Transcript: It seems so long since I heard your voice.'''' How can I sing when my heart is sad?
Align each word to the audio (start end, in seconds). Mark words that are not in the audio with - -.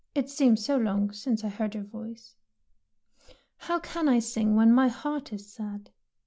It 0.15 0.31
seems 0.31 0.65
so 0.65 0.77
long 0.77 1.11
since 1.11 1.43
I 1.43 1.49
heard 1.49 1.75
your 1.75 1.83
voice.'''' 1.83 2.33
How 3.67 3.77
can 3.79 4.09
I 4.09 4.17
sing 4.17 4.55
when 4.55 4.73
my 4.73 4.87
heart 4.87 5.31
is 5.31 5.47
sad? 5.53 5.91